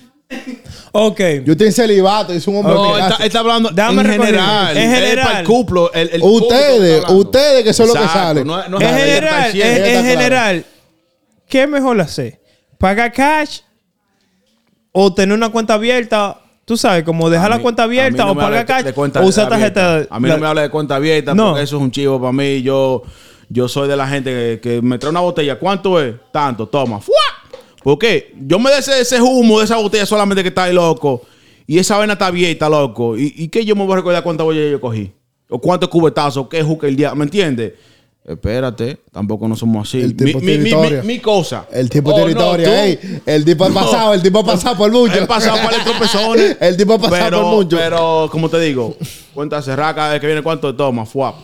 [0.97, 1.19] Ok.
[1.43, 4.77] Yo estoy en celibato, es un hombre no, está, está hablando Dame en general.
[4.77, 5.25] En Es general.
[5.27, 5.91] para el cuplo.
[5.93, 7.21] El, el público que Ustedes, está hablando.
[7.21, 8.47] ustedes que son los que Exacto, salen.
[8.47, 10.07] no- no- en general, en, está en claro.
[10.07, 10.65] general,
[11.49, 12.39] ¿qué es mejor hacer?
[12.77, 13.59] ¿Pagar cash
[14.93, 16.39] o tener una cuenta abierta?
[16.63, 19.81] Tú sabes, como dejar la cuenta abierta no o pagar cash o usar abierta.
[19.81, 20.15] tarjeta.
[20.15, 21.49] A mí no me habla de cuenta abierta No.
[21.49, 22.61] porque eso es un chivo para mí.
[22.61, 23.03] Yo,
[23.49, 25.59] yo soy de la gente que, que me trae una botella.
[25.59, 26.15] ¿Cuánto es?
[26.31, 27.01] Tanto, toma.
[27.01, 27.13] ¡Fua!
[27.85, 28.33] ¿Por qué?
[28.47, 31.21] Yo me de ese, ese humo de esa botella solamente que está ahí loco.
[31.67, 33.15] Y esa vaina está abierta, loco.
[33.15, 35.11] ¿Y, y qué yo me voy a recordar cuántas botellas yo cogí?
[35.49, 36.47] ¿O cuántos cubetazos?
[36.49, 37.13] ¿Qué juca el día?
[37.13, 37.73] ¿Me entiendes?
[38.27, 40.01] Espérate, tampoco no somos así.
[40.01, 41.67] El tipo mi, mi, mi, mi- mi cosa.
[41.71, 42.73] El tipo Oh, no, territorio, tú.
[42.73, 42.99] ey.
[43.23, 43.75] El tipo ha No.
[43.75, 45.13] pasado, el tipo ha pasado por mucho.
[45.13, 46.57] He pasado por el tropezones.
[46.61, 47.77] El tipo ha pasado pero, por mucho.
[47.77, 48.95] Pero, como te digo,
[49.31, 51.05] cuenta cerrada cada vez que viene cuánto toma.
[51.05, 51.35] Fuap.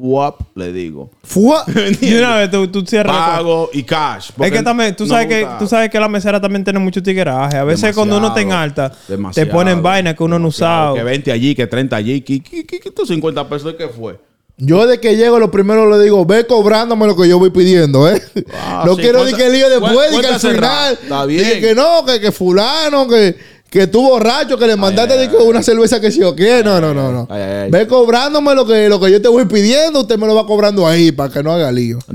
[0.00, 1.10] Fuap, le digo.
[1.24, 1.64] Fua.
[2.00, 3.16] Y una vez tú, tú cierras.
[3.16, 4.30] Pago y cash.
[4.38, 6.78] Es que también, tú no sabes que, gusta- tú sabes que la mesera también tiene
[6.78, 7.56] mucho tigueraje.
[7.56, 8.92] A veces cuando uno está en alta,
[9.34, 10.98] te ponen vainas que uno no sabe.
[10.98, 12.20] Que 20 allí, que 30 allí.
[12.20, 14.18] Que, que, que, que estos 50 pesos, ¿de qué fue?
[14.60, 18.08] Yo de que llego, lo primero le digo, ve cobrándome lo que yo voy pidiendo,
[18.08, 18.20] ¿eh?
[18.54, 20.96] Ah, no sí, quiero cuenta- ni que lío después, ni que al cerrada.
[20.96, 20.98] final.
[21.02, 21.60] Está bien.
[21.60, 23.36] que no, que, que fulano, que,
[23.70, 26.62] que tú borracho, que le mandaste ay, que una cerveza que si o qué.
[26.64, 27.26] No, no, no, no.
[27.30, 27.70] Ay, ay, ay.
[27.70, 30.86] Ve cobrándome lo que, lo que yo te voy pidiendo, usted me lo va cobrando
[30.86, 31.98] ahí para que no haga lío.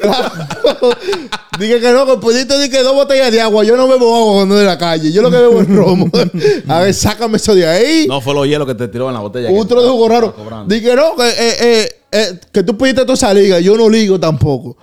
[1.58, 3.64] Dije que no, que pudiste di que dos botellas de agua.
[3.64, 5.12] Yo no bebo agua cuando de la calle.
[5.12, 6.10] Yo lo que bebo es romo.
[6.68, 8.06] A ver, sácame eso de ahí.
[8.08, 9.50] No fue los hielos que te tiró en la botella.
[9.50, 10.34] Un que tro de jugo raro.
[10.66, 13.60] Dije, no, que, eh, eh, eh, que tú pidiste toda esa liga.
[13.60, 14.76] Yo no ligo tampoco.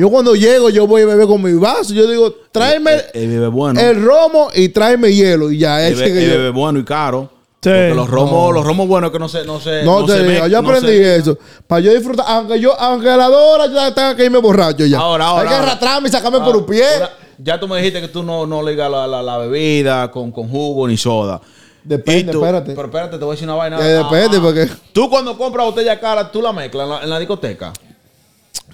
[0.00, 1.92] Yo cuando llego, yo voy a beber con mi vaso.
[1.94, 3.80] Yo digo, tráeme El, el bebé bueno.
[3.80, 5.50] el romo y tráeme hielo.
[5.50, 7.28] Y ya, El, que el yo- bebé bueno y caro.
[7.62, 7.68] Sí.
[7.68, 10.30] Porque los romos, los romos buenos que no se, no se, No, te se digo,
[10.30, 11.38] mezclan, yo no aprendí se- eso.
[11.66, 14.86] Para yo disfrutar, aunque yo, aunque a las dos horas ya tenga que irme borracho
[14.86, 14.98] ya.
[14.98, 16.82] Ahora, ahora, Hay que arrastrarme y sacarme Ah, por un pie.
[16.94, 20.32] ahora, ya tú me dijiste que tú no, no ligas la, la, la bebida con,
[20.32, 21.38] con jugo ni soda.
[21.84, 22.72] Depende, tú- espérate.
[22.74, 23.76] Pero espérate, te voy a decir una vaina.
[23.76, 27.10] Que depende, Ah, porque Tú cuando compras botella cara, tú la mezclas en la, en
[27.10, 27.74] la discoteca.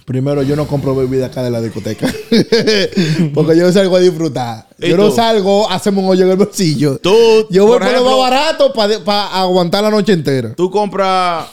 [0.07, 2.07] Primero, yo no compro bebida acá de la discoteca.
[3.35, 4.67] Porque yo salgo a disfrutar.
[4.79, 5.17] ¿Y Yo no tú?
[5.17, 6.99] salgo a hacerme un hoyo en el bolsillo.
[6.99, 7.13] Tú,
[7.51, 8.73] yo voy por por lo más ejemplo- barato
[9.05, 10.55] para aguantar la noche entera.
[10.55, 11.47] Tú compras,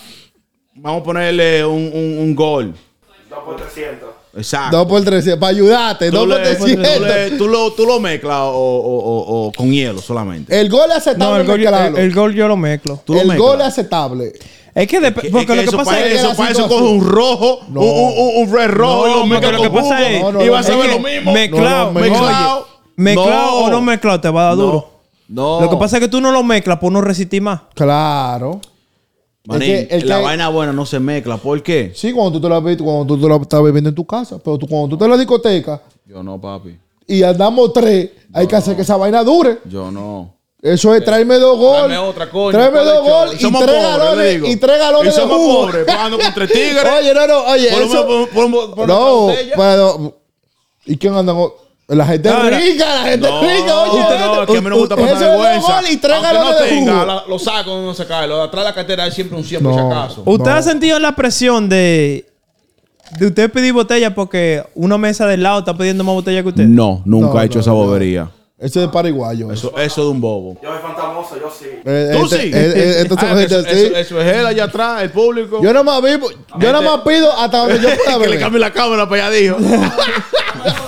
[0.75, 2.75] vamos a ponerle un, un, un gol.
[3.29, 4.09] 2 por 300.
[4.35, 4.77] Exacto.
[4.77, 5.39] Dos por 300.
[5.39, 6.11] Para ayudarte.
[6.11, 6.99] Tú, Dos por le- tú 300.
[7.01, 10.59] le- tú lo, tú lo mezclas o, o- o- o con hielo solamente.
[10.59, 11.33] El gol es aceptable.
[11.33, 11.97] No, el gol, mezclarlo.
[11.97, 13.01] el, el gol yo lo mezclo.
[13.03, 13.47] Tú lo El mezclas.
[13.47, 14.33] gol es aceptable.
[14.75, 16.63] Es que, dep- Que- porque es lo que eso pasa es que eso, para eso
[16.63, 17.81] situación- coge un rojo, No.
[17.81, 20.59] un, un, un red rojo y lo que pasa jugo es- No, no, y va
[20.59, 21.31] a saber es lo mismo.
[21.33, 22.67] mezclado, No, no, oye, mezclado.
[22.95, 23.81] mezclado o No.
[23.81, 24.89] mezclado te va a dar duro.
[25.27, 25.61] No.
[25.61, 27.61] Lo que pasa es que tú no lo mezclas por no resistir más.
[27.75, 28.59] Claro.
[29.45, 31.37] Manín, Es que el la que- vaina buena no se mezcla.
[31.37, 31.91] ¿Por qué?
[31.93, 34.39] Sí, cuando tú te la cuando tú te la estás bebiendo en tu casa.
[34.43, 36.77] Pero tú, cuando tú estás en la discoteca Yo no, papi.
[37.07, 39.59] y andamos tres, hay que hacer que esa vaina dure.
[39.65, 40.33] Yo no.
[40.63, 41.81] Eso es, tráeme dos goles.
[41.81, 42.51] Dame otra, coño.
[42.57, 44.41] Tráeme ¿cuál es dos goles y Somos tres galones.
[44.45, 46.83] Y tres galones Y somos pobres, jugando contra tigres.
[46.99, 48.07] Oye, no, no, oye, Por eso.
[48.07, 50.17] por- por- por no, pero.
[50.85, 51.51] ¿Y quién anda con.?
[51.89, 54.01] La gente Ahora- rica, la gente No, rica, oye.
[54.01, 55.75] usted no, que a mí no me gusta pasar Eso es vergüenza.
[55.75, 57.05] goles y tres Aunque galones no de tenga, jugo.
[57.05, 58.27] la- lo saco, no se cae.
[58.29, 59.91] Lo de atrás de la cartera es siempre un 100 por si No.
[59.91, 60.23] acaso.
[60.25, 60.55] ¿Usted No.
[60.55, 62.25] ha sentido la presión de,
[63.19, 66.63] de usted pedir botella porque una mesa del lado está pidiendo más botella que usted?
[66.63, 67.75] No, nunca No, he hecho no, esa no.
[67.75, 68.31] bobería.
[68.63, 69.51] Ese es de paraguayo.
[69.51, 70.57] Eso, eso de un bobo.
[70.63, 71.65] Yo soy fantamoso, yo sí.
[71.83, 72.51] Eh, Tú este- sí.
[72.53, 73.67] eh, eh, Ah, eso, así.
[73.69, 75.59] eso- eso es él allá atrás, el público.
[75.61, 78.59] Yo nada más vivo, yo nada más pido hasta donde yo pueda que le cambie
[78.61, 79.57] la cámara para allá, dijo.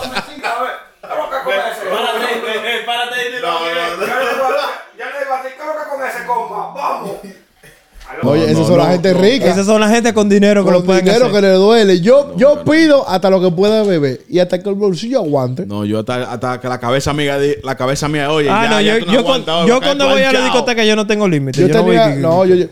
[8.27, 9.45] Oye, esas son la gente rica.
[9.47, 11.35] Esas son la gente con dinero que Con lo pueden dinero hacer.
[11.35, 12.01] que le duele.
[12.01, 15.65] Yo, yo pido hasta lo que pueda beber y hasta que el bolsillo aguante.
[15.65, 18.81] No, yo hasta, hasta que la cabeza mía, la cabeza mía, oye, Ah, ya, no,
[18.81, 21.61] ya yo, tú no yo, cuando- yo voy a la discoteca yo no tengo límite.
[21.61, 22.65] Yo Yo, no voy tenía, a- no, yo, yo,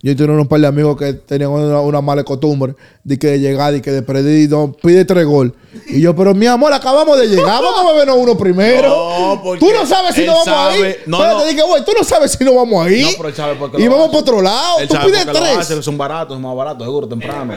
[0.00, 3.40] yo tenía un par de amigos que tenían una, una mala costumbre de que de
[3.40, 5.54] llegar y que de perdido pide tres gol.
[5.88, 8.88] Y yo, pero mi amor, acabamos de llegar, vamos a bebernos uno primero.
[8.88, 10.96] No, porque tú no sabes si nos vamos a sabe- ir.
[11.06, 11.50] no, Espérate, no.
[11.50, 13.04] dije, güey, tú no sabes si nos vamos a ir.
[13.04, 14.78] No, pero él sabe por qué y lo vamos para otro lado.
[14.80, 15.56] Él Tú sabe pides tres.
[15.58, 17.52] hace, son baratos, son más baratos, seguro, temprano.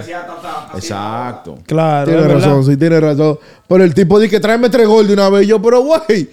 [0.75, 1.57] Exacto.
[1.65, 3.39] Claro, Tiene razón, sí, tiene razón.
[3.67, 5.43] Pero el tipo dice que tráeme tres gol de una vez.
[5.43, 6.29] Y yo, pero güey.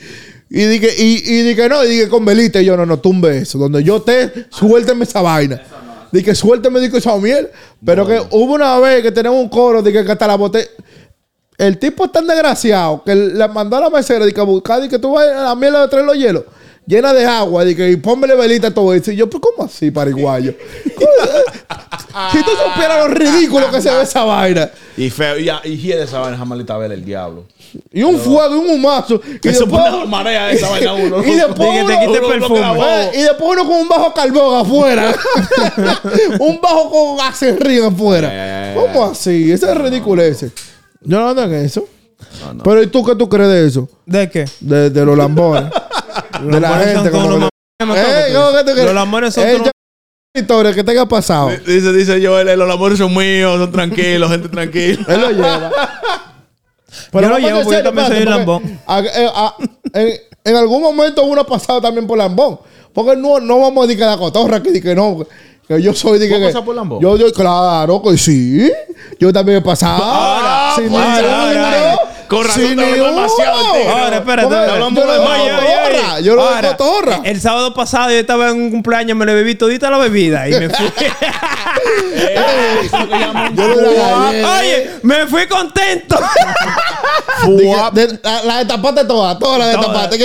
[0.50, 2.60] Y dije, y, y dije, no, y dije con velita.
[2.60, 3.58] Y yo, no, no, tumbe eso.
[3.58, 5.60] Donde yo esté, suélteme esa vaina.
[6.10, 7.48] Dije, suélteme, dijo esa miel.
[7.84, 10.68] Pero que hubo una vez que tenemos un coro, dije que hasta la botella.
[11.58, 14.88] El tipo es tan desgraciado que le mandó a la mesera dije, a buscar y
[14.88, 16.44] que tú vas a la miel de traer los hielos.
[16.86, 19.10] Llena de agua, dije, y pónmele velita a todo eso.
[19.10, 20.54] Y yo, pues, ¿cómo así, pariguayo?
[22.32, 24.70] si tú supieras lo ridículo que se ve esa vaina.
[24.96, 27.44] Y feo, y, y hiede esa vaina, esa maldita vela, el diablo.
[27.92, 29.20] Y un fuego y un humazo.
[29.42, 31.22] Y Eso después, pone marea esa vaina a uno.
[31.22, 31.90] y después uno-
[32.86, 35.14] eh, y después uno con un bajo carbón afuera.
[36.40, 38.28] un bajo con acerrín afuera.
[38.32, 38.74] Eh.
[38.74, 39.52] ¿Cómo así?
[39.52, 40.50] Ese es ridículo ese.
[41.02, 41.86] Yo no ando en eso.
[42.44, 42.62] No, no.
[42.64, 43.88] Pero ¿y tú qué tú crees de eso?
[44.06, 44.44] ¿De qué?
[44.60, 45.64] De, de los lambones.
[46.42, 47.10] de la gente.
[47.10, 47.48] como que-
[47.94, 48.84] Eh.
[48.84, 49.70] Los lambones son Eh,
[50.34, 51.50] historia que te haya pasado.
[51.66, 55.04] Dice, dice yo, los amores son míos, son tranquilos, gente tranquila.
[55.08, 55.70] Él lo lleva.
[57.12, 58.80] Yo lo llevo en porque yo también soy espérate, lambón.
[58.86, 59.54] a- eh, a-
[59.94, 60.12] en,
[60.44, 62.58] en algún momento uno ha pasado también por lambón.
[62.92, 65.18] Porque no, no vamos a decir que la cotorra, que, que no.
[65.66, 66.46] Que yo soy de ¿Tú que.
[66.46, 67.00] pasado por lambón?
[67.00, 68.70] Yo, yo, claro que sí.
[69.20, 70.02] Yo también he pasado.
[70.02, 72.00] Ahora, sin pues, ni ahora, uno.
[72.28, 73.88] Con razón te habló demasiado el tigre.
[73.88, 74.48] Ahora, espérate.
[74.50, 76.20] Yo lo cotorra.
[76.20, 77.20] Yo lo de cotorra.
[77.24, 80.52] El sábado pasado yo estaba en un cumpleaños, me le bebí todita la bebida y
[80.52, 80.86] me fui.
[83.54, 83.64] Yo.
[83.64, 86.16] Oye, me fui contento.
[88.44, 90.16] La, destapaste toda, toda la destapaste.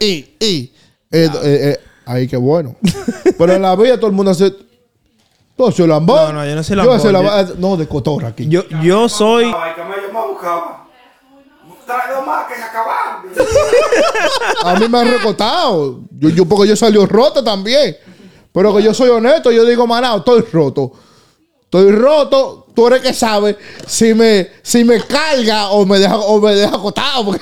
[0.00, 0.72] Y- y- y-
[1.10, 2.76] eh, eh, eh, Ahí qué bueno.
[3.38, 4.52] Pero en la vida todo el mundo hace.
[5.56, 6.34] Tú soy lambón.
[6.34, 7.60] No, no, yo no soy Yo soy lambón, lambón.
[7.60, 8.46] No, de cotorra aquí.
[8.48, 9.44] Yo, yo soy.
[9.44, 10.84] Ay, que me yo me buscaba.
[11.86, 12.64] Trae dos más que se.
[14.64, 16.00] A mí me han recotado.
[16.18, 17.96] Yo, yo, porque yo salió roto también.
[18.52, 20.92] Pero que yo soy honesto, yo digo, manao, estoy roto.
[21.62, 22.66] Estoy roto.
[22.74, 26.76] Tú eres que sabes si me, si me carga o me deja, o me deja
[26.76, 27.36] acotado.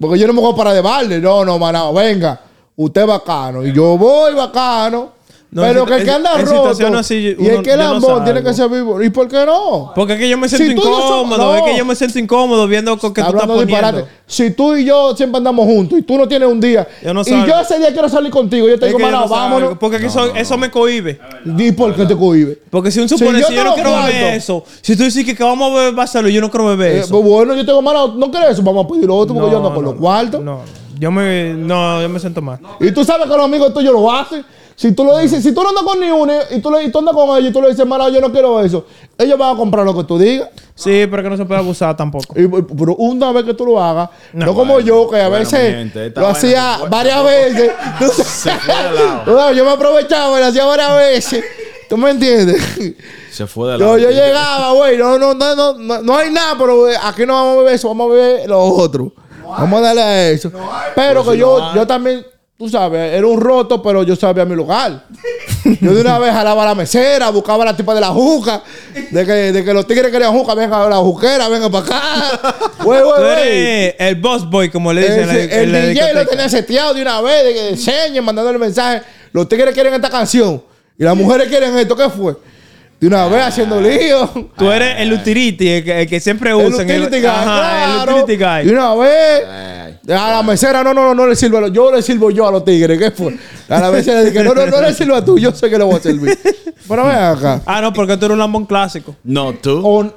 [0.00, 1.20] Porque, yo no me voy para de balde.
[1.20, 2.40] No, no, manao, venga.
[2.76, 3.64] Usted bacano.
[3.64, 5.19] Y yo voy bacano.
[5.52, 6.70] No, pero que el que anda en roto.
[7.12, 9.02] y el que yo no lambón tiene que ser vivo.
[9.02, 9.90] ¿Y por qué no?
[9.96, 11.56] Porque es que yo me siento Si incómodo.
[11.56, 13.66] Es que yo me siento incómodo viendo con que tú estás poniendo.
[13.66, 14.04] disparate.
[14.28, 17.22] Si tú y yo siempre andamos juntos y tú no tienes un día Yo no
[17.22, 19.78] y yo ese día quiero salir contigo, yo te Es digo, mano, no salgo, vámonos.
[19.78, 21.18] Porque es que eso, eso me cohibe.
[21.44, 22.56] ¿Y por qué te cohibe?
[22.70, 25.24] Porque si un Si supone, yo si yo no quiero beber eso, si tú dices
[25.24, 27.10] que, que vamos a beber Barcelona, yo no quiero beber Eh, eso.
[27.10, 28.62] pues bueno, yo tengo, mano, ¿no quieres eso?
[28.62, 30.40] Vamos a pedir otro porque yo ando con los cuartos.
[30.40, 30.60] No,
[30.96, 32.60] yo me, no, yo me siento mal.
[32.78, 34.44] Y tú sabes que los amigos tuyos lo hacen.
[34.80, 36.90] Si tú lo dices, si tú no andas con ni uno y tú, le, y
[36.90, 38.86] tú andas con ellos y tú le dices, mano, yo no quiero eso,
[39.18, 40.48] ellos van a comprar lo que tú digas.
[40.74, 42.32] Sí, pero que no se puede abusar tampoco.
[42.34, 45.44] Y, pero una vez que tú lo hagas, no, No, como yo, que a bueno,
[45.44, 47.72] veces gente, lo vaina hacía varias veces.
[48.24, 49.22] Se fue de lado.
[49.26, 51.44] No, yo me aprovechaba y lo hacía varias veces.
[51.86, 52.62] ¿Tú me entiendes?
[53.30, 53.98] Se fue de Yo, lado.
[53.98, 57.34] yo llegaba, güey, no, no, no, no, no, no hay nada, pero eh, aquí no
[57.34, 59.12] vamos a beber eso, vamos a beber lo otro.
[59.46, 60.50] vamos a darle a eso.
[60.94, 62.24] Pero que si yo, yo también,
[62.60, 65.04] tú sabes, era un roto, pero yo sabía mi lugar.
[65.80, 68.62] yo de una vez jalaba la mesera, buscaba a la tipa de la juca,
[69.10, 72.58] de que, de que los tigres querían juca, venga a la juquera, venga para acá.
[72.78, 73.00] Tú güey.
[73.32, 76.50] eres el boss boy, como le dicen en la- Ese- la el DJ lo tenía
[76.50, 79.00] seteado de una vez, de que enseñen, mandándole mensaje.
[79.32, 80.62] Los tigres quieren esta canción
[80.98, 81.96] y las mujeres quieren esto.
[81.96, 82.34] ¿Qué fue?
[83.00, 84.28] De una vez haciendo lío.
[84.58, 86.84] Tú eres el utility, el que, el que siempre El usan.
[86.84, 88.22] utility guy, Ajá, el claro.
[88.22, 88.68] utility guy.
[88.68, 89.98] Y una vez, Ay.
[90.14, 91.56] a la mesera, no, no, no, no le sirvo.
[91.58, 92.98] a los- Yo le sirvo yo a los tigres.
[92.98, 93.38] ¿Qué fue?
[93.70, 95.38] A la mesera dije, no, no, no le sirvo a tú.
[95.38, 96.38] Yo sé que le voy a servir.
[96.88, 97.62] Pero ven acá.
[97.64, 99.16] Ah, no, porque tú eres un lambón clásico.
[99.24, 100.12] No, tú.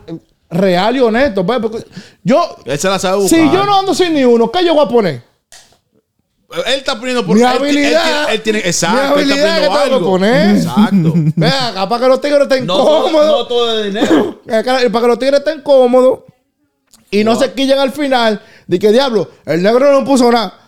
[0.49, 1.45] Real y honesto.
[1.45, 1.85] porque
[2.23, 3.39] yo, se la sabe buscar.
[3.39, 5.21] si yo no ando sin ni uno, ¿qué yo voy a poner?
[6.67, 8.23] Él está poniendo por Mi él- habilidad.
[8.29, 9.15] Él, él tiene, exacto.
[9.17, 10.05] Mi él está poniendo que algo.
[10.05, 10.55] poner.
[10.57, 11.13] Exacto.
[11.35, 13.27] Ven acá, para que los tigres estén No todo, cómodos.
[13.27, 14.41] no todo de dinero.
[14.47, 16.19] Cara, Para que los tigres estén cómodos
[17.11, 20.59] y no se quillen al final de que diablo, el negro no puso nada.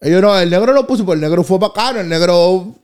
[0.00, 2.74] Ellos no, el negro no puso, pues el negro fue bacano, el negro.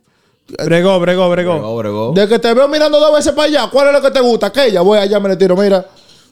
[0.64, 1.54] Bregó, bregó, bregó.
[1.54, 2.12] Bregó, bregó.
[2.12, 4.46] De que te veo mirando dos veces para allá, ¿cuál es lo que te gusta?
[4.46, 5.84] Aquella, voy allá, me le tiro, mira.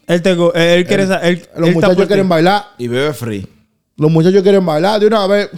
[0.06, 3.46] Él, te, él quiere él, Los él está muchachos quieren bailar, Y bebe free.
[3.96, 5.48] los muchachos quieren bailar de una vez.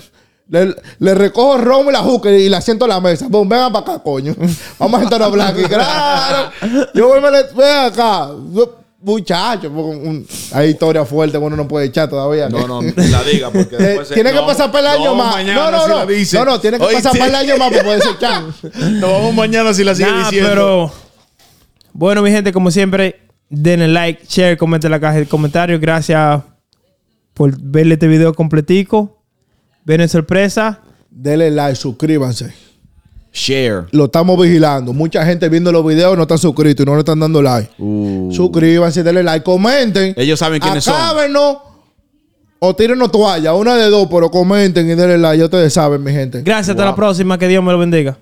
[0.48, 3.26] Le, le recojo el romo y la juca y la siento en la mesa.
[3.28, 4.34] Boom, vengan para acá, coño.
[4.78, 5.62] Vamos a sentarnos a hablar aquí.
[5.64, 6.50] Claro.
[6.94, 8.28] Yo voy, le, ven acá.
[8.52, 12.48] Yo- Muchacho, porque un- hay historia fuerte que uno no puede echar todavía.
[12.48, 15.10] No, no, la diga porque Eh, después se- tiene que no, pasar para el año
[15.10, 15.44] no, más.
[15.44, 15.96] no, no, si no.
[15.98, 16.38] la dice.
[16.38, 18.42] No, no, tiene que pasar para el año más para poder echar.
[18.92, 20.48] Nos vamos mañana si la sigue Nah, diciendo.
[20.48, 20.92] pero...
[21.92, 25.80] Bueno, mi gente, como siempre, denle like, share, comenten en la caja de comentarios.
[25.80, 26.42] Gracias
[27.32, 29.15] por ver este video completico.
[29.86, 30.80] Ven sorpresa.
[31.08, 32.52] Denle like, suscríbanse.
[33.32, 33.86] Share.
[33.92, 34.92] Lo estamos vigilando.
[34.92, 37.70] Mucha gente viendo los videos no está suscrito y no le están dando like.
[37.78, 38.30] Uh.
[38.32, 40.12] Suscríbanse, denle like, comenten.
[40.16, 40.94] Ellos saben quiénes son.
[40.94, 41.58] Acábenos
[42.58, 43.54] o tírenos toalla.
[43.54, 45.38] Una de dos, pero comenten y denle like.
[45.38, 46.42] Ya ustedes saben, mi gente.
[46.42, 47.38] Gracias, hasta la próxima.
[47.38, 48.18] Que Dios me lo bendiga.